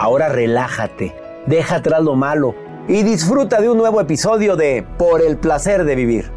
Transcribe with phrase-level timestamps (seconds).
[0.00, 1.12] Ahora relájate,
[1.46, 2.54] deja atrás lo malo
[2.86, 6.30] y disfruta de un nuevo episodio de Por el placer de vivir.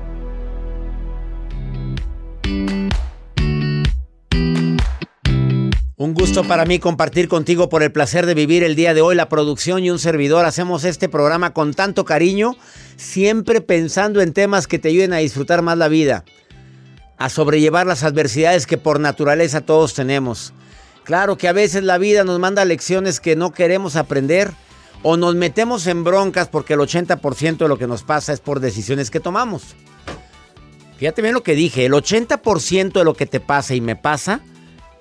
[5.96, 9.16] Un gusto para mí compartir contigo por el placer de vivir el día de hoy.
[9.16, 12.56] La producción y un servidor hacemos este programa con tanto cariño,
[12.96, 16.26] siempre pensando en temas que te ayuden a disfrutar más la vida,
[17.20, 20.52] a sobrellevar las adversidades que por naturaleza todos tenemos.
[21.12, 24.54] Claro que a veces la vida nos manda lecciones que no queremos aprender
[25.04, 28.62] o nos metemos en broncas porque el 80% de lo que nos pasa es por
[28.62, 29.76] decisiones que tomamos.
[30.96, 34.40] Fíjate bien lo que dije, el 80% de lo que te pasa y me pasa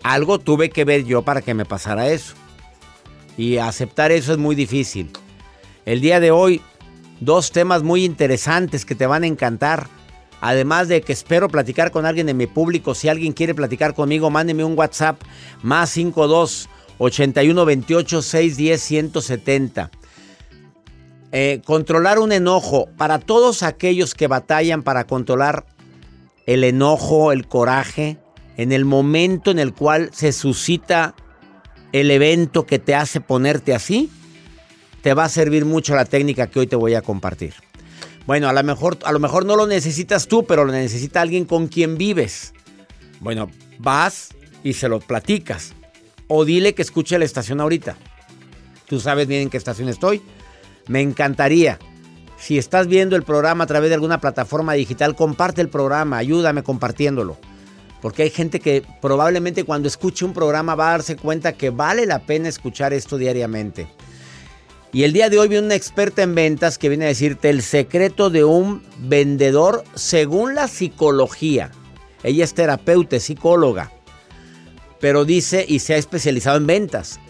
[0.02, 2.34] algo tuve que ver yo para que me pasara eso.
[3.36, 5.12] Y aceptar eso es muy difícil.
[5.86, 6.60] El día de hoy,
[7.20, 9.86] dos temas muy interesantes que te van a encantar.
[10.40, 12.94] Además de que espero platicar con alguien de mi público.
[12.94, 15.20] Si alguien quiere platicar conmigo, mándeme un WhatsApp
[15.62, 16.68] más 52
[16.98, 19.90] 81 28 610 170.
[21.64, 22.88] controlar un enojo.
[22.96, 25.66] Para todos aquellos que batallan para controlar
[26.46, 28.18] el enojo, el coraje,
[28.56, 31.14] en el momento en el cual se suscita
[31.92, 34.10] el evento que te hace ponerte así,
[35.02, 37.54] te va a servir mucho la técnica que hoy te voy a compartir.
[38.26, 41.44] Bueno, a lo mejor, a lo mejor no lo necesitas tú, pero lo necesita alguien
[41.44, 42.52] con quien vives.
[43.20, 44.30] Bueno, vas
[44.62, 45.72] y se lo platicas.
[46.28, 47.96] O dile que escuche la estación ahorita.
[48.86, 50.22] Tú sabes bien en qué estación estoy.
[50.86, 51.78] Me encantaría.
[52.36, 56.62] Si estás viendo el programa a través de alguna plataforma digital, comparte el programa, ayúdame
[56.62, 57.36] compartiéndolo.
[58.00, 62.06] Porque hay gente que probablemente cuando escuche un programa va a darse cuenta que vale
[62.06, 63.88] la pena escuchar esto diariamente.
[64.92, 67.62] Y el día de hoy viene una experta en ventas que viene a decirte el
[67.62, 71.70] secreto de un vendedor según la psicología.
[72.24, 73.92] Ella es terapeuta, psicóloga,
[75.00, 77.20] pero dice y se ha especializado en ventas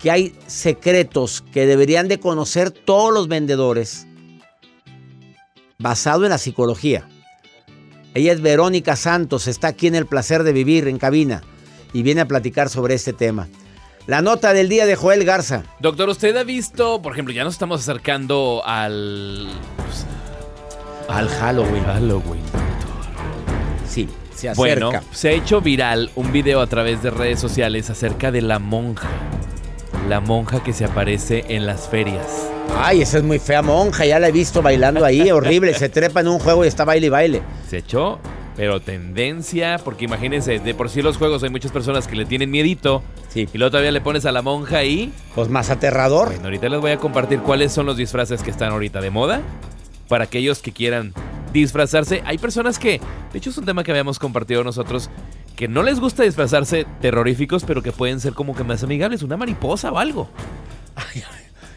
[0.00, 4.06] que hay secretos que deberían de conocer todos los vendedores
[5.78, 7.08] basado en la psicología.
[8.14, 11.42] Ella es Verónica Santos, está aquí en el placer de vivir en cabina
[11.92, 13.48] y viene a platicar sobre este tema.
[14.06, 15.62] La nota del día de Joel Garza.
[15.78, 19.48] Doctor, usted ha visto, por ejemplo, ya nos estamos acercando al.
[19.76, 20.06] pues,
[21.08, 21.84] Al Halloween.
[21.84, 22.42] Halloween.
[23.88, 24.86] Sí, se acerca.
[24.86, 28.58] Bueno, se ha hecho viral un video a través de redes sociales acerca de la
[28.58, 29.08] monja.
[30.08, 32.26] La monja que se aparece en las ferias.
[32.76, 35.74] Ay, esa es muy fea monja, ya la he visto bailando ahí, horrible.
[35.74, 37.42] Se trepa en un juego y está baile y baile.
[37.68, 38.18] Se echó,
[38.62, 42.48] pero tendencia, porque imagínense, de por sí los juegos hay muchas personas que le tienen
[42.48, 43.02] miedito.
[43.28, 43.48] Sí.
[43.52, 45.12] Y luego todavía le pones a la monja y.
[45.34, 46.28] Pues más aterrador.
[46.28, 49.40] Bueno, ahorita les voy a compartir cuáles son los disfraces que están ahorita de moda.
[50.06, 51.12] Para aquellos que quieran
[51.52, 52.22] disfrazarse.
[52.24, 53.00] Hay personas que,
[53.32, 55.10] de hecho es un tema que habíamos compartido nosotros,
[55.56, 59.36] que no les gusta disfrazarse terroríficos, pero que pueden ser como que más amigables, una
[59.36, 60.30] mariposa o algo.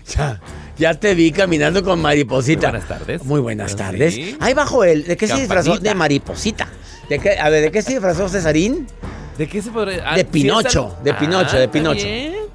[0.07, 0.39] Ya,
[0.77, 2.67] ya te vi caminando con mariposita.
[2.71, 3.23] Muy buenas tardes.
[3.23, 3.77] Muy buenas Sí.
[3.77, 4.19] tardes.
[4.39, 5.03] Ahí bajo él.
[5.05, 5.77] ¿De qué se disfrazó?
[5.79, 6.67] De mariposita.
[7.09, 8.87] ¿De qué, a ver, ¿de qué se disfrazó Cesarín?
[9.37, 10.03] ¿De qué se podría...?
[10.05, 10.95] ah, de ¿sí es Pinocho.
[11.03, 12.05] De Ah, Pinocho, de Pinocho.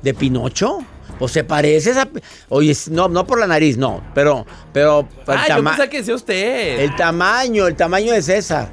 [0.02, 0.78] ¿De Pinocho?
[1.18, 2.08] Pues se parece a esa.
[2.48, 4.02] Oye, no, no por la nariz, no.
[4.14, 5.00] Pero, pero.
[5.00, 6.80] el Ah, yo pensaba que sea usted.
[6.80, 8.70] El tamaño, el tamaño de César.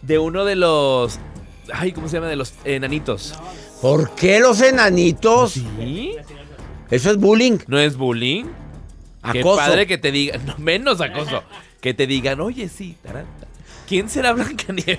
[0.00, 1.18] De uno de los...
[1.72, 2.28] Ay, ¿cómo se llama?
[2.28, 3.34] De los enanitos.
[3.82, 5.52] ¿Por qué los enanitos?
[5.52, 6.14] ¿Sí?
[6.92, 7.58] Eso es bullying.
[7.66, 8.44] ¿No es bullying?
[9.32, 9.56] Qué Acoso.
[9.56, 11.42] padre que te digan, no, menos acoso,
[11.80, 13.46] que te digan, oye, sí, taranta.
[13.88, 14.98] ¿Quién será Blancanieves?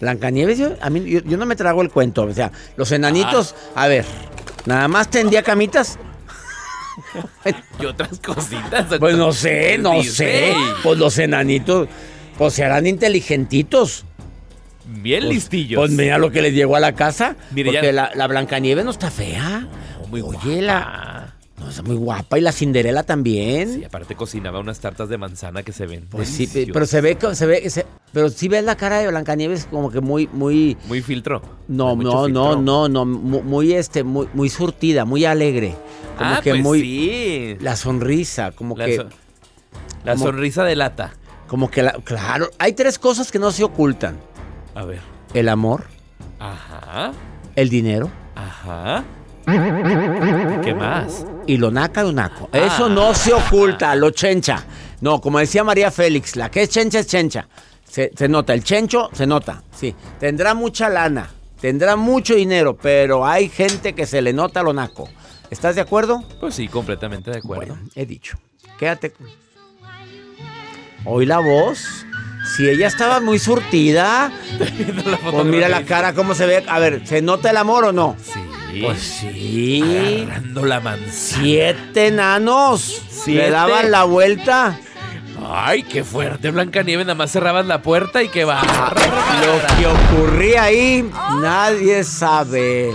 [0.00, 2.22] Blancanieves, yo, a mí, yo, yo no me trago el cuento.
[2.24, 3.84] O sea, los enanitos, Ah.
[3.84, 4.04] a ver,
[4.66, 5.98] nada más tendía camitas.
[7.80, 8.86] Y otras cositas.
[9.00, 10.54] Pues no sé, no sé.
[10.82, 11.88] Pues los enanitos,
[12.38, 14.04] pues serán inteligentitos.
[14.84, 15.78] Bien Pues- listillos.
[15.78, 17.36] Pues mira lo que les llegó a la casa.
[17.52, 19.66] Mire, porque ya- la, la Blancanieves no está fea.
[20.10, 21.11] Muy Oye, la.
[21.72, 22.38] Está muy guapa.
[22.38, 23.74] Y la Cinderela también.
[23.74, 26.06] Sí, aparte cocinaba unas tartas de manzana que se ven.
[26.10, 29.66] Pues sí, pero se ve se ve, se- pero sí ves la cara de Blancanieves
[29.66, 31.42] como que muy, muy, Muy filtro.
[31.68, 32.56] no, no, no, filtro.
[32.60, 35.74] no, no, mu- muy, este, muy, muy surtida, muy alegre,
[36.18, 37.56] como ah, que pues muy, sí.
[37.60, 39.08] la sonrisa, como La, que, so-
[40.04, 41.14] la como- sonrisa de lata.
[41.48, 44.18] como que, la, claro, hay tres cosas que no se ocultan:
[44.74, 45.00] A ver.
[45.34, 45.84] el amor,
[46.38, 47.12] Ajá.
[47.56, 49.04] el dinero Ajá.
[49.44, 51.24] ¿Qué más?
[51.46, 52.48] y lo naca de naco.
[52.52, 52.58] Ah.
[52.58, 54.64] Eso no se oculta, lo chencha.
[55.00, 57.48] No, como decía María Félix, la que es chencha es chencha.
[57.88, 59.94] Se, se nota, el chencho se nota, sí.
[60.18, 61.30] Tendrá mucha lana,
[61.60, 65.08] tendrá mucho dinero, pero hay gente que se le nota lo naco.
[65.50, 66.24] ¿Estás de acuerdo?
[66.40, 67.74] Pues sí, completamente de acuerdo.
[67.74, 68.38] Bueno, he dicho.
[68.78, 69.12] Quédate.
[71.04, 72.06] Oí la voz.
[72.56, 74.32] Si ella estaba muy surtida,
[75.30, 76.64] pues mira la cara cómo se ve.
[76.66, 78.16] A ver, ¿se nota el amor o no?
[78.22, 78.40] Sí.
[78.80, 79.82] Pues sí.
[80.24, 81.12] Agarrando la manzana.
[81.12, 83.02] Siete enanos.
[83.10, 83.42] Siete.
[83.44, 84.78] Le daban la vuelta.
[85.44, 87.04] Ay, qué fuerte, Blancanieves.
[87.06, 88.62] Nada más cerrabas la puerta y que va.
[88.62, 91.08] Lo que ocurría ahí,
[91.40, 92.92] nadie sabe.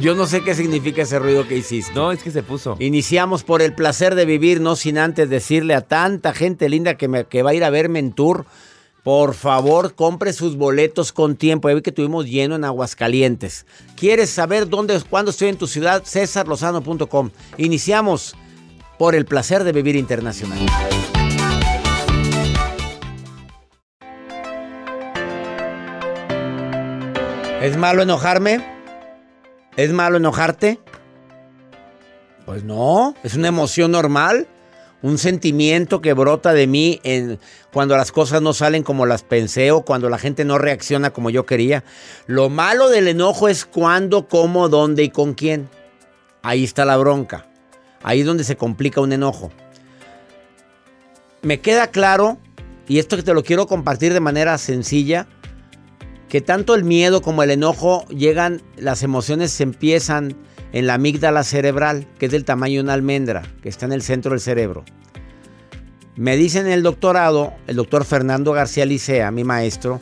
[0.00, 1.92] Yo no sé qué significa ese ruido que hiciste.
[1.94, 2.76] No, es que se puso.
[2.80, 7.08] Iniciamos por el placer de vivir, no sin antes decirle a tanta gente linda que,
[7.08, 8.46] me- que va a ir a verme en tour.
[9.02, 11.68] Por favor, compre sus boletos con tiempo.
[11.68, 13.66] Ya vi que tuvimos lleno en Aguascalientes.
[13.96, 16.02] ¿Quieres saber dónde, cuándo estoy en tu ciudad?
[16.04, 17.30] CésarLozano.com.
[17.56, 18.36] Iniciamos
[18.98, 20.58] por el placer de vivir internacional.
[27.62, 28.64] ¿Es malo enojarme?
[29.76, 30.78] ¿Es malo enojarte?
[32.46, 34.48] Pues no, es una emoción normal,
[35.02, 37.38] un sentimiento que brota de mí en,
[37.72, 41.30] cuando las cosas no salen como las pensé o cuando la gente no reacciona como
[41.30, 41.84] yo quería.
[42.26, 45.68] Lo malo del enojo es cuándo, cómo, dónde y con quién.
[46.42, 47.46] Ahí está la bronca.
[48.02, 49.50] Ahí es donde se complica un enojo.
[51.42, 52.38] Me queda claro,
[52.86, 55.26] y esto que te lo quiero compartir de manera sencilla,
[56.28, 60.36] que tanto el miedo como el enojo llegan, las emociones se empiezan
[60.72, 64.02] en la amígdala cerebral, que es del tamaño de una almendra, que está en el
[64.02, 64.84] centro del cerebro.
[66.16, 70.00] Me dicen en el doctorado, el doctor Fernando García Licea, mi maestro,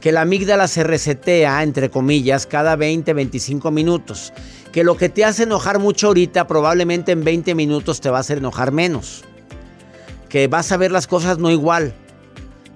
[0.00, 4.32] que la amígdala se resetea, entre comillas, cada 20, 25 minutos.
[4.72, 8.20] Que lo que te hace enojar mucho ahorita, probablemente en 20 minutos te va a
[8.20, 9.24] hacer enojar menos.
[10.28, 11.92] Que vas a ver las cosas no igual.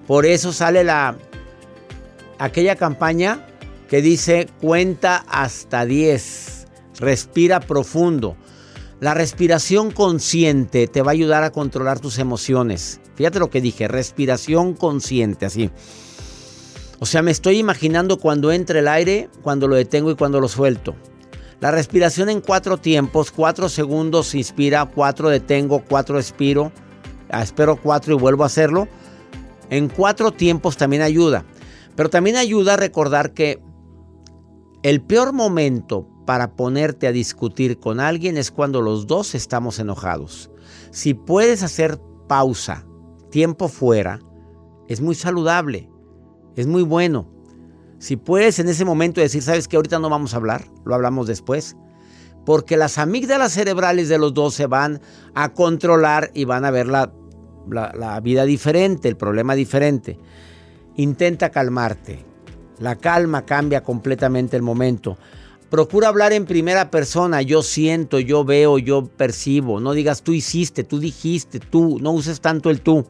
[0.05, 1.17] Por eso sale la,
[2.37, 3.45] aquella campaña
[3.89, 6.54] que dice cuenta hasta 10,
[6.99, 8.35] respira profundo.
[8.99, 13.01] La respiración consciente te va a ayudar a controlar tus emociones.
[13.15, 15.69] Fíjate lo que dije, respiración consciente, así.
[16.99, 20.47] O sea, me estoy imaginando cuando entra el aire, cuando lo detengo y cuando lo
[20.47, 20.95] suelto.
[21.59, 26.71] La respiración en cuatro tiempos, cuatro segundos inspira, cuatro detengo, cuatro expiro,
[27.29, 28.87] ah, espero cuatro y vuelvo a hacerlo.
[29.69, 31.45] En cuatro tiempos también ayuda.
[31.95, 33.61] Pero también ayuda a recordar que
[34.83, 40.49] el peor momento para ponerte a discutir con alguien es cuando los dos estamos enojados.
[40.91, 42.85] Si puedes hacer pausa,
[43.29, 44.19] tiempo fuera,
[44.87, 45.89] es muy saludable,
[46.55, 47.29] es muy bueno.
[47.99, 51.27] Si puedes en ese momento decir, sabes que ahorita no vamos a hablar, lo hablamos
[51.27, 51.75] después,
[52.45, 55.01] porque las amígdalas cerebrales de los dos se van
[55.33, 57.11] a controlar y van a ver la,
[57.69, 60.19] la, la vida diferente, el problema diferente.
[60.95, 62.23] Intenta calmarte.
[62.79, 65.17] La calma cambia completamente el momento.
[65.75, 67.41] Procura hablar en primera persona.
[67.41, 69.81] Yo siento, yo veo, yo percibo.
[69.81, 71.99] No digas tú hiciste, tú dijiste, tú.
[71.99, 73.05] No uses tanto el tú.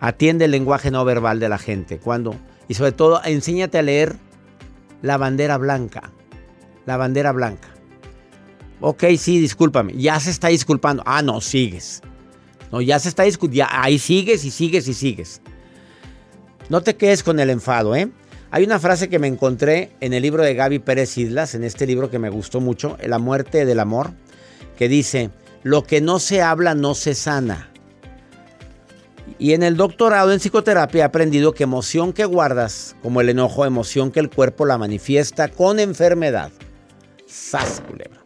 [0.00, 2.00] Atiende el lenguaje no verbal de la gente.
[2.00, 2.34] Cuando
[2.66, 4.16] y sobre todo enséñate a leer
[5.00, 6.10] la bandera blanca.
[6.86, 7.68] La bandera blanca.
[8.80, 9.92] Ok, sí, discúlpame.
[9.92, 11.04] Ya se está disculpando.
[11.06, 12.02] Ah, no, sigues.
[12.72, 13.70] No, ya se está discutiendo.
[13.72, 15.40] Ahí sigues y sigues y sigues.
[16.68, 18.10] No te quedes con el enfado, ¿eh?
[18.54, 21.88] Hay una frase que me encontré en el libro de Gaby Pérez Islas, en este
[21.88, 24.12] libro que me gustó mucho, La muerte del amor,
[24.78, 25.30] que dice,
[25.64, 27.72] lo que no se habla no se sana.
[29.40, 33.66] Y en el doctorado en psicoterapia he aprendido que emoción que guardas, como el enojo,
[33.66, 36.52] emoción que el cuerpo la manifiesta con enfermedad.
[37.26, 38.24] Sas, culebra.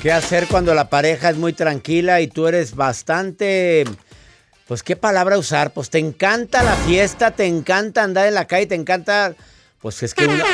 [0.00, 3.84] ¿Qué hacer cuando la pareja es muy tranquila y tú eres bastante...
[4.68, 8.66] Pues qué palabra usar, pues te encanta la fiesta, te encanta andar en la calle,
[8.66, 9.34] te encanta...
[9.80, 10.44] Pues es que una...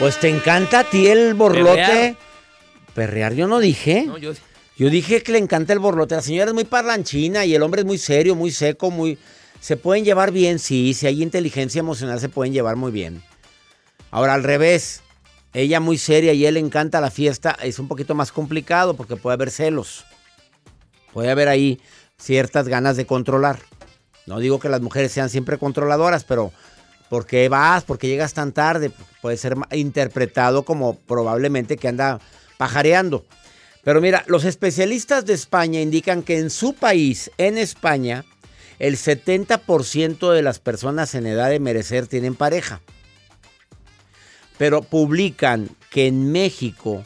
[0.00, 1.76] Pues te encanta a ti el borlote.
[1.76, 2.16] Perrear.
[2.92, 4.06] Perrear, yo no dije.
[4.06, 4.32] No, yo,
[4.76, 6.16] Yo dije que le encanta el borlote.
[6.16, 9.16] La señora es muy parlanchina y el hombre es muy serio, muy seco, muy...
[9.60, 10.92] Se pueden llevar bien, sí.
[10.92, 13.22] Si hay inteligencia emocional, se pueden llevar muy bien.
[14.10, 15.02] Ahora, al revés.
[15.52, 17.56] Ella muy seria y él le encanta la fiesta.
[17.62, 20.04] Es un poquito más complicado porque puede haber celos.
[21.12, 21.80] Puede haber ahí
[22.24, 23.58] ciertas ganas de controlar.
[24.26, 26.52] No digo que las mujeres sean siempre controladoras, pero
[27.10, 27.84] ¿por qué vas?
[27.84, 28.90] ¿Por qué llegas tan tarde?
[29.20, 32.20] Puede ser interpretado como probablemente que anda
[32.56, 33.26] pajareando.
[33.82, 38.24] Pero mira, los especialistas de España indican que en su país, en España,
[38.78, 42.80] el 70% de las personas en edad de merecer tienen pareja.
[44.56, 47.04] Pero publican que en México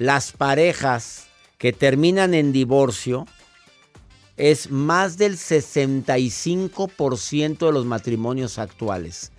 [0.00, 1.26] las parejas
[1.58, 3.26] que terminan en divorcio
[4.36, 9.32] es más del 65% de los matrimonios actuales.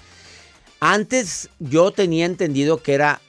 [0.79, 3.21] Antes yo tenía entendido que era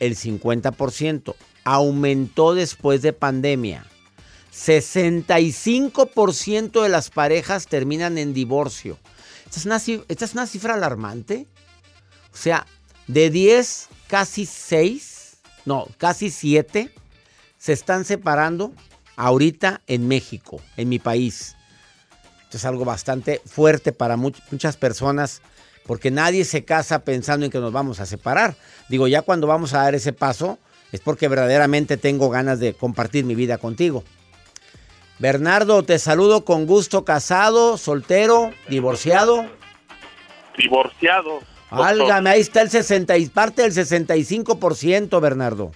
[0.00, 1.34] el 50%.
[1.64, 3.86] Aumentó después de pandemia.
[4.52, 8.98] 65% de las parejas terminan en divorcio.
[9.46, 11.46] Esta es, una, ci- esta es una cifra alarmante.
[12.32, 12.66] O sea,
[13.06, 15.36] de 10, casi 6,
[15.66, 16.92] no, casi 7
[17.58, 18.72] se están separando
[19.16, 21.56] ahorita en México, en mi país.
[22.44, 25.40] Esto es algo bastante fuerte para much- muchas personas
[25.86, 28.54] porque nadie se casa pensando en que nos vamos a separar.
[28.88, 30.58] Digo, ya cuando vamos a dar ese paso
[30.92, 34.04] es porque verdaderamente tengo ganas de compartir mi vida contigo.
[35.18, 39.46] Bernardo, te saludo con gusto, casado, soltero, divorciado.
[40.58, 41.40] divorciado.
[41.70, 45.72] Álgame, ahí está el 60 y parte del 65%, Bernardo.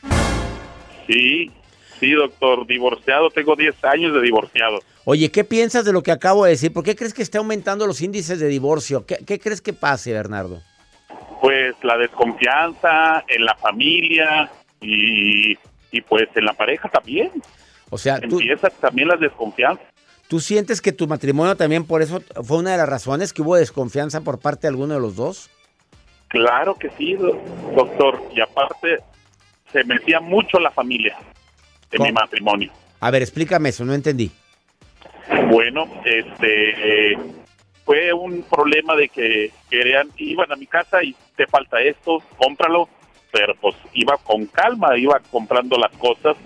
[1.07, 1.51] Sí,
[1.99, 3.31] sí, doctor, divorciado.
[3.31, 4.81] Tengo 10 años de divorciado.
[5.05, 6.73] Oye, ¿qué piensas de lo que acabo de decir?
[6.73, 9.07] ¿Por qué crees que está aumentando los índices de divorcio?
[9.07, 10.61] ¿Qué, qué crees que pase, Bernardo?
[11.41, 14.51] Pues la desconfianza en la familia
[14.81, 15.57] y,
[15.93, 17.31] y pues en la pareja también.
[17.91, 19.83] O sea, ¿tú, Empieza también la desconfianza.
[20.29, 23.55] ¿tú sientes que tu matrimonio también por eso fue una de las razones que hubo
[23.55, 25.51] desconfianza por parte de alguno de los dos?
[26.27, 27.39] Claro que sí, do-
[27.77, 28.21] doctor.
[28.35, 28.99] Y aparte,
[29.73, 31.17] se metía mucho la familia
[31.91, 32.05] ¿Cómo?
[32.05, 32.73] mi matrimonio.
[33.01, 34.31] A ver, explícame eso, no entendí.
[35.51, 37.19] Bueno, este eh,
[37.85, 42.89] fue un problema de que querían, iban a mi casa y te falta esto, cómpralo,
[43.33, 46.37] pero pues iba con calma, iba comprando las cosas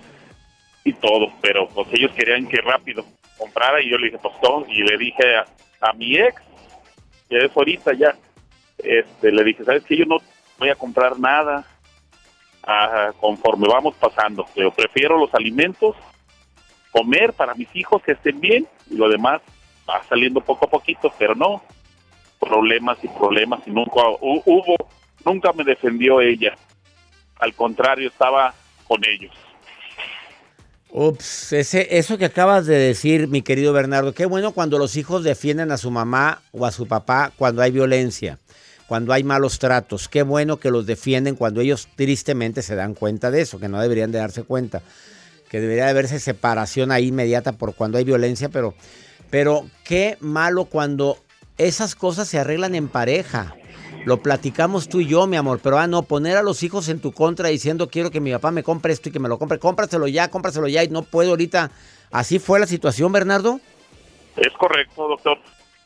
[0.83, 3.05] y todo, pero pues ellos querían que rápido
[3.37, 5.45] comprara y yo le dije, pues todo, y le dije a,
[5.81, 6.41] a mi ex,
[7.27, 8.15] que es ahorita ya,
[8.77, 9.97] este, le dije, ¿sabes qué?
[9.97, 10.17] Yo no
[10.59, 11.65] voy a comprar nada
[12.63, 15.95] ah, conforme vamos pasando, pero prefiero los alimentos
[16.91, 19.41] comer para mis hijos que estén bien y lo demás
[19.89, 21.63] va saliendo poco a poquito, pero no
[22.39, 24.75] problemas y problemas y nunca hu- hubo,
[25.25, 26.55] nunca me defendió ella.
[27.39, 28.53] Al contrario, estaba
[28.87, 29.31] con ellos.
[30.93, 35.23] Ups, ese, eso que acabas de decir, mi querido Bernardo, qué bueno cuando los hijos
[35.23, 38.39] defienden a su mamá o a su papá cuando hay violencia,
[38.91, 40.09] cuando hay malos tratos.
[40.09, 43.79] Qué bueno que los defienden cuando ellos tristemente se dan cuenta de eso, que no
[43.79, 44.81] deberían de darse cuenta,
[45.49, 48.73] que debería de haberse separación ahí inmediata por cuando hay violencia, pero,
[49.29, 51.17] pero qué malo cuando
[51.57, 53.55] esas cosas se arreglan en pareja.
[54.03, 56.99] Lo platicamos tú y yo, mi amor, pero ah, no, poner a los hijos en
[56.99, 59.57] tu contra diciendo quiero que mi papá me compre esto y que me lo compre,
[59.57, 61.71] cómpraselo ya, cómpraselo ya y no puedo ahorita.
[62.11, 63.61] ¿Así fue la situación, Bernardo?
[64.35, 65.37] Es correcto, doctor.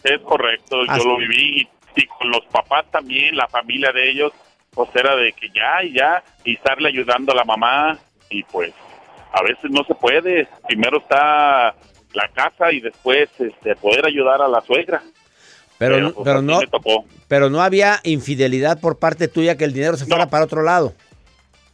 [0.04, 0.78] Es correcto.
[0.88, 4.32] Así- Yo lo viví y con los papás también, la familia de ellos,
[4.72, 7.98] pues era de que ya y ya, y estarle ayudando a la mamá
[8.30, 8.74] y pues
[9.32, 10.48] a veces no se puede.
[10.68, 11.76] Primero está
[12.14, 15.02] la casa y después este, poder ayudar a la suegra.
[15.78, 16.60] Pero, no- pues, pero no,
[17.28, 20.30] pero no había infidelidad por parte tuya que el dinero se fuera No.
[20.30, 20.94] para otro lado.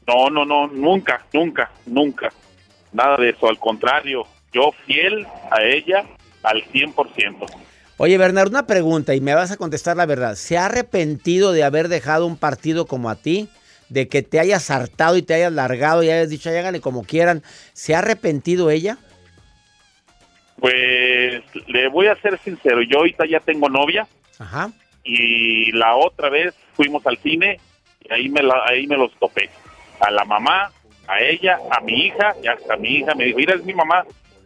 [0.08, 2.32] No, no, no, nunca, nunca, nunca.
[2.92, 6.04] Nada de eso, al contrario, yo fiel a ella
[6.44, 7.46] al 100%.
[8.04, 10.34] Oye, Bernardo, una pregunta y me vas a contestar la verdad.
[10.34, 13.48] ¿Se ha arrepentido de haber dejado un partido como a ti?
[13.90, 17.04] De que te hayas hartado y te hayas largado y hayas dicho, "Ay, háganle como
[17.04, 17.44] quieran.
[17.74, 18.98] ¿Se ha arrepentido ella?
[20.60, 24.08] Pues le voy a ser sincero, yo ahorita ya tengo novia
[24.40, 24.72] Ajá.
[25.04, 27.60] y la otra vez fuimos al cine
[28.04, 29.52] y ahí me, la, ahí me los topé.
[30.00, 30.72] A la mamá,
[31.08, 34.06] a ella, a mi hija, y hasta mi hija me dijo, mira, es mi mamá.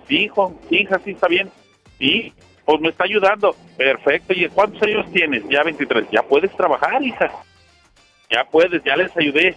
[0.09, 1.49] Sí, hijo, hija, sí está bien.
[1.97, 2.33] Sí,
[2.65, 3.55] pues me está ayudando.
[3.77, 4.33] Perfecto.
[4.33, 5.47] ¿Y cuántos años tienes?
[5.49, 6.07] Ya 23.
[6.11, 7.31] Ya puedes trabajar, hija.
[8.29, 9.55] Ya puedes, ya les ayudé.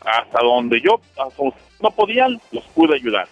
[0.00, 1.42] Hasta donde yo hasta
[1.80, 3.28] no podían, los pude ayudar.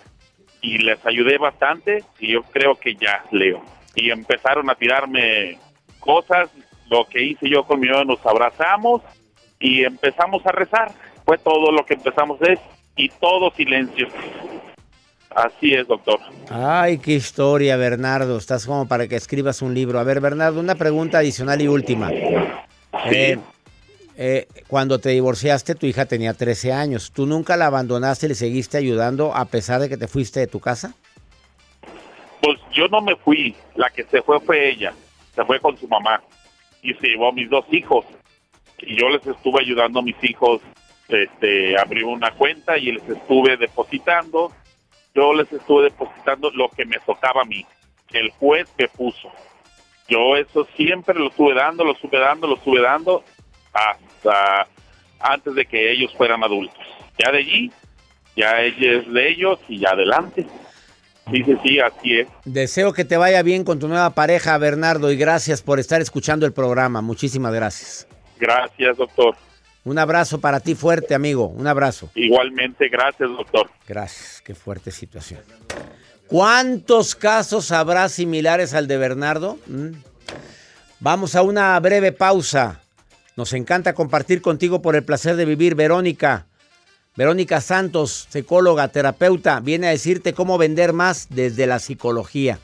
[0.61, 3.63] Y les ayudé bastante y yo creo que ya leo.
[3.95, 5.59] Y empezaron a tirarme
[6.01, 6.51] cosas.
[6.89, 9.03] Lo que hice yo con mi mamá, nos abrazamos
[9.61, 10.91] y empezamos a rezar.
[11.25, 12.59] Fue todo lo que empezamos a hacer
[12.97, 14.09] y todo silencio.
[15.35, 16.19] Así es, doctor.
[16.49, 18.37] Ay, qué historia, Bernardo.
[18.37, 20.01] Estás como para que escribas un libro.
[20.01, 22.11] A ver, Bernardo, una pregunta adicional y última.
[22.11, 23.39] Eh,
[24.17, 27.13] eh, cuando te divorciaste, tu hija tenía 13 años.
[27.13, 30.49] ¿Tú nunca la abandonaste y le seguiste ayudando a pesar de que te fuiste de
[30.49, 30.95] tu casa?
[32.43, 33.55] Pues yo no me fui.
[33.77, 34.93] La que se fue fue ella.
[35.37, 36.21] Se fue con su mamá.
[36.83, 38.05] Y se llevó a mis dos hijos.
[38.79, 40.61] Y yo les estuve ayudando a mis hijos.
[41.09, 44.53] Este, abrí una cuenta y les estuve depositando
[45.15, 47.65] yo les estuve depositando lo que me tocaba a mí,
[48.09, 49.31] que el juez me puso.
[50.09, 53.25] Yo eso siempre lo estuve dando, lo estuve dando, lo estuve dando
[53.73, 54.67] hasta
[55.21, 56.85] antes de que ellos fueran adultos.
[57.19, 57.73] Ya de allí,
[58.37, 60.47] ya es de ellos y ya adelante.
[61.31, 62.29] Sí, sí, sí, así es.
[62.45, 66.45] Deseo que te vaya bien con tu nueva pareja, Bernardo, y gracias por estar escuchando
[66.45, 67.03] el programa.
[67.03, 68.09] Muchísimas gracias.
[68.39, 69.37] Gracias, doctor.
[69.85, 71.47] Un abrazo para ti fuerte, amigo.
[71.49, 72.11] Un abrazo.
[72.15, 73.71] Igualmente, gracias, doctor.
[73.87, 75.41] Gracias, qué fuerte situación.
[76.27, 79.59] ¿Cuántos casos habrá similares al de Bernardo?
[79.67, 79.91] ¿Mm?
[81.01, 82.81] Vamos a una breve pausa.
[83.37, 86.47] Nos encanta compartir contigo por el placer de vivir, Verónica.
[87.17, 92.59] Verónica Santos, psicóloga, terapeuta, viene a decirte cómo vender más desde la psicología.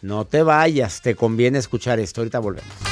[0.00, 2.20] No te vayas, te conviene escuchar esto.
[2.20, 2.91] Ahorita volvemos.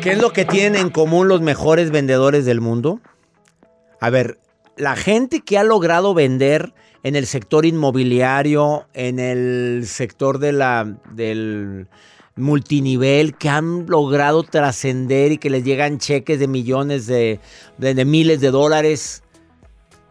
[0.00, 3.00] ¿Qué es lo que tienen en común los mejores vendedores del mundo?
[4.00, 4.38] A ver,
[4.78, 10.96] la gente que ha logrado vender en el sector inmobiliario, en el sector de la,
[11.12, 11.86] del
[12.34, 17.38] multinivel, que han logrado trascender y que les llegan cheques de millones de,
[17.76, 19.22] de, de miles de dólares,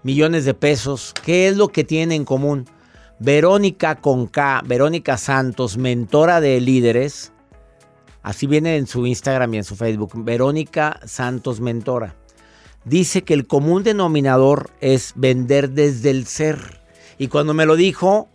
[0.04, 1.16] millones de pesos.
[1.26, 2.66] ¿Qué es lo que tienen en común?
[3.18, 7.34] Verónica con K, Verónica Santos, mentora de líderes
[8.22, 10.12] Así viene en su Instagram y en su Facebook.
[10.16, 12.16] Verónica Santos Mentora.
[12.86, 16.82] Dice que el común denominador es vender desde el ser.
[17.18, 18.30] Y cuando me lo dijo,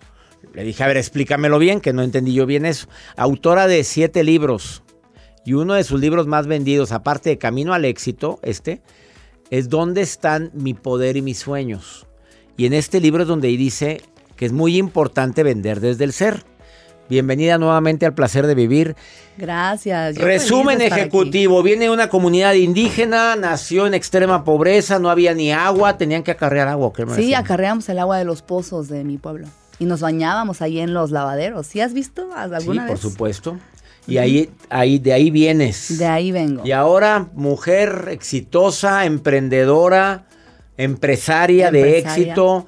[0.53, 2.89] le dije, a ver, explícamelo bien, que no entendí yo bien eso.
[3.17, 4.83] Autora de siete libros.
[5.45, 8.83] Y uno de sus libros más vendidos, aparte de Camino al Éxito, este,
[9.51, 12.07] es ¿Dónde están mi poder y mis sueños?
[12.57, 14.01] Y en este libro es donde dice
[14.37, 16.45] que es muy importante vender desde el ser.
[17.09, 18.97] Bienvenida nuevamente al placer de vivir.
[19.37, 20.17] Gracias.
[20.17, 21.63] Resumen ejecutivo.
[21.63, 26.69] Viene una comunidad indígena, nació en extrema pobreza, no había ni agua, tenían que acarrear
[26.69, 26.93] agua.
[26.95, 27.45] ¿qué me sí, decían?
[27.45, 29.49] acarreamos el agua de los pozos de mi pueblo.
[29.79, 31.67] Y nos bañábamos ahí en los lavaderos.
[31.67, 33.59] ¿Sí has visto alguna sí, por supuesto.
[34.07, 35.99] Y ahí, ahí, de ahí vienes.
[35.99, 36.63] De ahí vengo.
[36.65, 40.27] Y ahora, mujer exitosa, emprendedora,
[40.77, 41.71] empresaria.
[41.71, 42.67] de éxito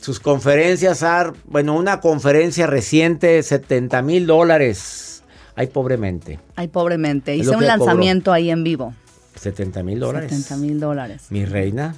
[0.00, 1.04] sus conferencias,
[1.44, 5.22] bueno, una conferencia reciente, 70 mil dólares.
[5.54, 6.38] Ay, pobremente.
[6.56, 7.36] Ay, pobremente.
[7.36, 8.94] Hice un lanzamiento ahí en vivo.
[9.36, 10.30] 70 mil dólares.
[10.30, 11.26] 70 mil dólares.
[11.28, 11.94] Mi reina,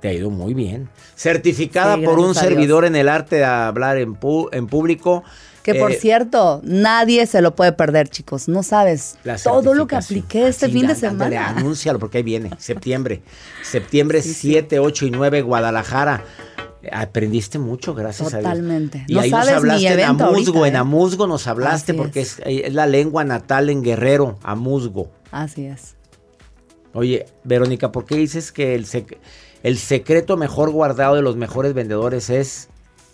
[0.00, 0.88] te ha ido muy bien.
[1.16, 4.16] Certificada por un servidor en el arte de hablar en,
[4.52, 5.24] en público.
[5.64, 8.48] Que por eh, cierto, nadie se lo puede perder, chicos.
[8.48, 11.48] No sabes todo lo que apliqué este fin de semana.
[11.48, 13.22] anúncialo porque ahí viene, septiembre.
[13.62, 16.22] Septiembre 7, 8 y 9, Guadalajara.
[16.92, 18.98] Aprendiste mucho, gracias Totalmente.
[18.98, 19.22] a Dios.
[19.22, 20.78] Y ahí nos hablaste en Amuzgo, en ¿eh?
[20.78, 22.40] Amuzgo nos hablaste porque es.
[22.72, 25.10] la lengua natal en Guerrero, Amuzgo.
[25.30, 25.96] Así es.
[26.94, 28.86] Oye, Verónica, ¿por qué dices que el,
[29.64, 32.68] el secreto mejor guardado de los mejores vendedores es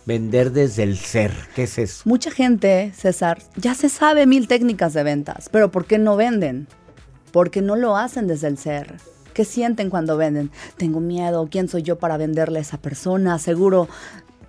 [0.04, 1.32] vender desde el ser?
[1.54, 2.02] ¿Qué es eso?
[2.04, 6.68] Mucha gente, César, ya se sabe mil técnicas de ventas, pero ¿por qué no venden?
[7.32, 8.96] Porque no lo hacen desde el ser.
[9.40, 10.50] ¿Qué sienten cuando venden?
[10.76, 13.38] Tengo miedo, ¿quién soy yo para venderle a esa persona?
[13.38, 13.88] Seguro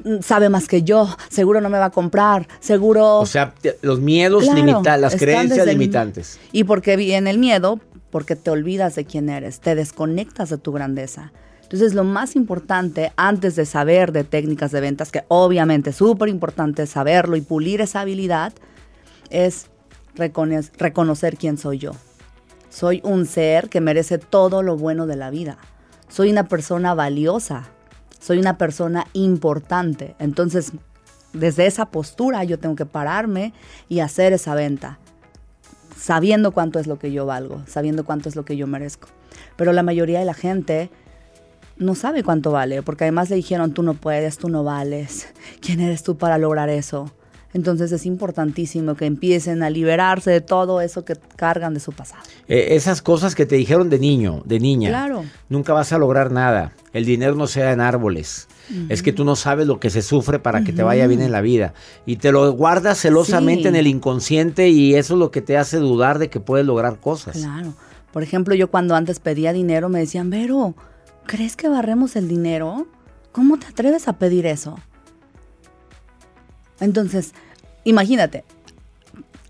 [0.03, 3.19] mm, sabe más que yo, seguro no me va a comprar, seguro...
[3.19, 6.41] O sea, los miedos limitan, las creencias limitantes.
[6.51, 10.73] Y porque viene el miedo, porque te olvidas de quién eres, te desconectas de tu
[10.73, 11.31] grandeza.
[11.61, 16.27] Entonces, lo más importante antes de saber de técnicas de ventas, que obviamente es súper
[16.27, 18.51] importante saberlo y pulir esa habilidad,
[19.29, 19.67] es
[20.17, 21.93] reconocer quién soy yo.
[22.71, 25.59] Soy un ser que merece todo lo bueno de la vida.
[26.09, 27.65] Soy una persona valiosa.
[28.19, 30.15] Soy una persona importante.
[30.17, 30.71] Entonces,
[31.33, 33.53] desde esa postura yo tengo que pararme
[33.89, 34.97] y hacer esa venta
[36.01, 39.07] sabiendo cuánto es lo que yo valgo, sabiendo cuánto es lo que yo merezco.
[39.55, 40.89] Pero la mayoría de la gente
[41.77, 45.27] no sabe cuánto vale, porque además le dijeron, tú no puedes, tú no vales,
[45.61, 47.11] ¿quién eres tú para lograr eso?
[47.53, 52.23] Entonces es importantísimo que empiecen a liberarse de todo eso que cargan de su pasado.
[52.47, 54.89] Eh, esas cosas que te dijeron de niño, de niña.
[54.89, 55.25] Claro.
[55.49, 56.71] Nunca vas a lograr nada.
[56.93, 58.47] El dinero no sea en árboles.
[58.87, 61.33] Es que tú no sabes lo que se sufre para que te vaya bien en
[61.33, 61.73] la vida.
[62.05, 65.77] Y te lo guardas celosamente en el inconsciente y eso es lo que te hace
[65.77, 67.37] dudar de que puedes lograr cosas.
[67.37, 67.73] Claro.
[68.13, 70.75] Por ejemplo, yo cuando antes pedía dinero me decían, Vero,
[71.25, 72.87] ¿crees que barremos el dinero?
[73.33, 74.77] ¿Cómo te atreves a pedir eso?
[76.81, 77.33] Entonces,
[77.85, 78.43] imagínate,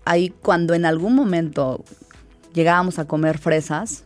[0.04, 1.84] ahí cuando en algún momento
[2.54, 4.04] llegábamos a comer fresas,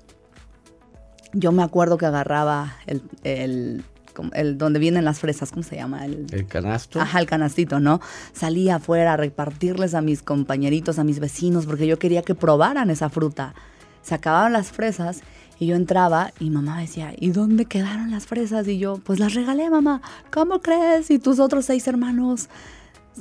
[1.34, 3.84] yo me acuerdo que agarraba el, el,
[4.56, 6.06] donde vienen las fresas, ¿cómo se llama?
[6.06, 7.00] El, canasto.
[7.00, 8.00] Ajá, el canastito, ¿no?
[8.32, 12.90] Salía afuera a repartirles a mis compañeritos, a mis vecinos, porque yo quería que probaran
[12.90, 13.54] esa fruta.
[14.02, 15.20] Se acababan las fresas
[15.58, 18.68] y yo entraba y mamá decía, ¿y dónde quedaron las fresas?
[18.68, 20.00] Y yo, pues las regalé, mamá.
[20.32, 21.10] ¿Cómo crees?
[21.10, 22.48] Y tus otros seis hermanos,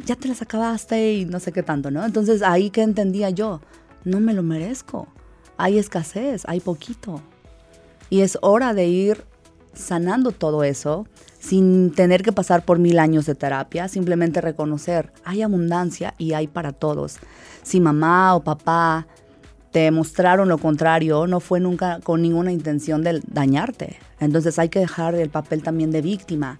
[0.05, 2.05] ya te las acabaste y no sé qué tanto, ¿no?
[2.05, 3.61] Entonces ahí que entendía yo,
[4.03, 5.07] no me lo merezco.
[5.57, 7.21] Hay escasez, hay poquito.
[8.09, 9.25] Y es hora de ir
[9.73, 11.07] sanando todo eso
[11.39, 16.47] sin tener que pasar por mil años de terapia, simplemente reconocer, hay abundancia y hay
[16.47, 17.17] para todos.
[17.61, 19.05] Si mamá o papá
[19.71, 23.97] te mostraron lo contrario, no fue nunca con ninguna intención de dañarte.
[24.19, 26.57] Entonces hay que dejar el papel también de víctima.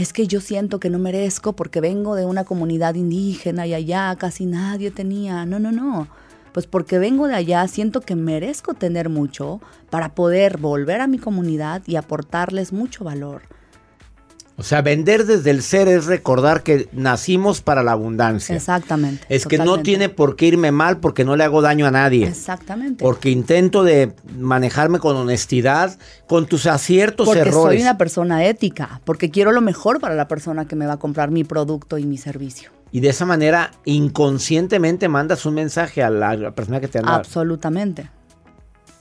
[0.00, 4.16] Es que yo siento que no merezco porque vengo de una comunidad indígena y allá
[4.16, 5.44] casi nadie tenía.
[5.44, 6.08] No, no, no.
[6.54, 9.60] Pues porque vengo de allá, siento que merezco tener mucho
[9.90, 13.42] para poder volver a mi comunidad y aportarles mucho valor.
[14.60, 18.54] O sea, vender desde el ser es recordar que nacimos para la abundancia.
[18.54, 19.24] Exactamente.
[19.30, 22.28] Es que no tiene por qué irme mal porque no le hago daño a nadie.
[22.28, 23.02] Exactamente.
[23.02, 27.56] Porque intento de manejarme con honestidad, con tus aciertos, porque errores.
[27.56, 30.92] Porque soy una persona ética, porque quiero lo mejor para la persona que me va
[30.92, 32.70] a comprar mi producto y mi servicio.
[32.92, 37.14] Y de esa manera, inconscientemente mandas un mensaje a la, persona que te anda.
[37.14, 38.10] Absolutamente.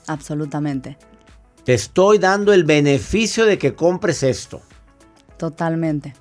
[0.08, 0.98] Absolutamente.
[1.66, 4.62] Te estoy dando el beneficio de que compres esto.
[5.40, 6.14] Totalmente.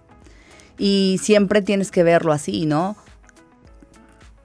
[0.78, 2.96] Y siempre tienes que verlo así, ¿no?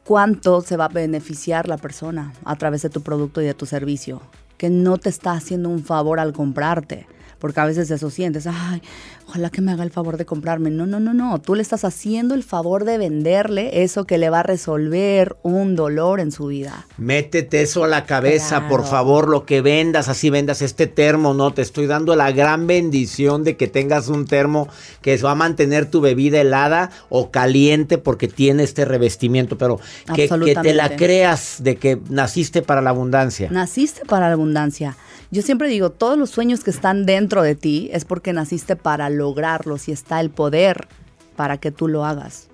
[0.03, 3.67] ¿Cuánto se va a beneficiar la persona a través de tu producto y de tu
[3.67, 4.19] servicio?
[4.57, 7.05] Que no te está haciendo un favor al comprarte
[7.43, 8.81] porque a veces eso sientes, ay,
[9.27, 10.69] ojalá que me haga el favor de comprarme.
[10.69, 14.29] No, no, no, no, tú le estás haciendo el favor de venderle eso que le
[14.29, 16.87] va a resolver un dolor en su vida.
[16.95, 21.53] Métete eso a la cabeza, por favor, lo que vendas, así vendas este termo, no,
[21.53, 24.69] te estoy dando la gran bendición de que tengas un termo
[25.01, 29.81] que va a mantener tu bebida helada o caliente porque tiene este revestimiento, pero
[30.15, 33.49] que, que te la creas de que naciste para la abundancia.
[33.51, 34.95] Naciste para la abundancia.
[35.33, 39.09] Yo siempre digo, todos los sueños que están dentro de ti es porque naciste para
[39.09, 40.87] lograrlos y está el poder
[41.35, 42.49] para que tú lo hagas.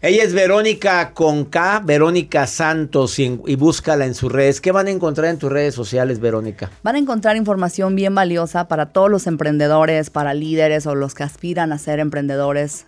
[0.00, 4.62] Ella es Verónica con K, Verónica Santos, y, búscala en sus redes.
[4.62, 6.70] ¿Qué van a encontrar en tus redes sociales, Verónica?
[6.82, 11.24] Van a encontrar información bien valiosa para todos los emprendedores, para líderes o los que
[11.24, 12.86] aspiran a ser emprendedores,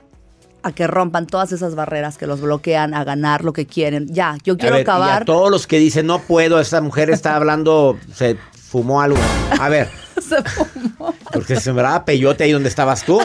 [0.62, 4.06] a que rompan todas esas barreras que los bloquean a ganar lo que quieren.
[4.08, 5.20] Ya, yo quiero acabar.
[5.20, 8.38] Y a todos los que dicen no puedo, esta mujer está hablando, se
[8.72, 9.18] fumó algo.
[9.60, 9.90] A ver.
[10.28, 11.14] se fumó.
[11.30, 13.20] Porque se me daba peyote ahí donde estabas tú.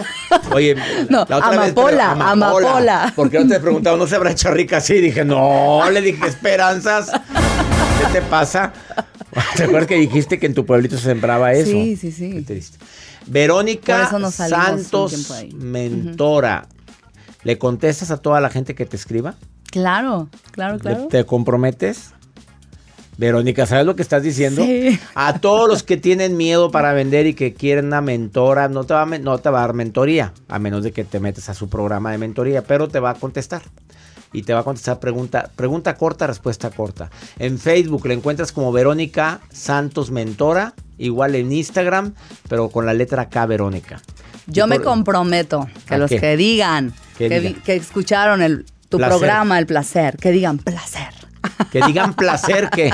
[0.51, 0.75] Oye,
[1.09, 3.13] no, la otra amapola, vez, amapola, amapola.
[3.15, 4.95] Porque no te he preguntado, ¿no se habrá hecho rica así?
[4.95, 7.11] Dije, no, le dije, esperanzas.
[7.11, 8.73] ¿Qué te pasa?
[9.55, 11.71] ¿Te acuerdas que dijiste que en tu pueblito se sembraba eso?
[11.71, 12.29] Sí, sí, sí.
[12.31, 12.77] Qué triste.
[13.25, 16.67] Verónica Santos, mentora.
[17.43, 19.35] ¿Le contestas a toda la gente que te escriba?
[19.71, 21.07] Claro, claro, claro.
[21.07, 22.13] ¿Te comprometes?
[23.17, 24.63] Verónica, ¿sabes lo que estás diciendo?
[24.63, 24.99] Sí.
[25.15, 28.93] A todos los que tienen miedo para vender y que quieren una mentora, no te,
[28.93, 31.53] va a, no te va a dar mentoría, a menos de que te metas a
[31.53, 33.63] su programa de mentoría, pero te va a contestar.
[34.33, 37.09] Y te va a contestar pregunta, pregunta corta, respuesta corta.
[37.39, 42.13] En Facebook le encuentras como Verónica Santos Mentora, igual en Instagram,
[42.49, 44.01] pero con la letra K Verónica.
[44.45, 46.19] Yo me comprometo que ¿A los qué?
[46.19, 47.53] que digan ¿Qué que, digan?
[47.55, 49.17] vi- que escucharon el, tu Placer.
[49.17, 51.09] programa, el placer, que digan placer.
[51.71, 52.91] Que digan placer que...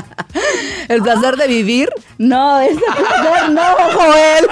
[0.90, 1.90] El placer de vivir.
[2.18, 3.62] No, ese placer no,
[3.94, 4.48] Joel.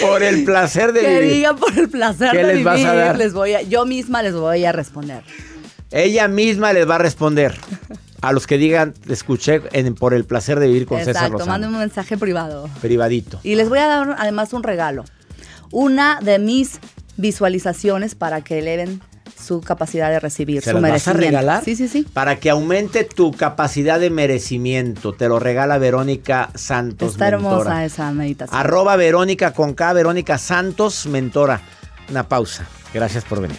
[0.00, 1.34] Por el placer de Que vivir.
[1.34, 2.64] digan por el placer ¿Qué de les vivir.
[2.64, 3.16] vas a dar?
[3.18, 5.22] Les voy a, yo misma les voy a responder.
[5.90, 7.58] Ella misma les va a responder.
[8.22, 11.52] A los que digan, escuché en- por el placer de vivir con César Exacto, Lozano.
[11.52, 12.68] manden un mensaje privado.
[12.80, 13.40] Privadito.
[13.42, 15.04] Y les voy a dar además un regalo.
[15.72, 16.78] Una de mis
[17.16, 19.00] visualizaciones para que eleven
[19.40, 21.64] su capacidad de recibir, ¿Se su las vas a regalar?
[21.64, 22.06] Sí, sí, sí.
[22.12, 25.12] Para que aumente tu capacidad de merecimiento.
[25.12, 27.84] Te lo regala Verónica Santos Está hermosa Mentora.
[27.84, 28.58] esa meditación.
[28.58, 31.60] Arroba Verónica con K, Verónica Santos Mentora.
[32.10, 32.66] Una pausa.
[32.92, 33.58] Gracias por venir.